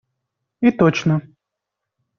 И 0.67 0.71
точно. 0.71 1.21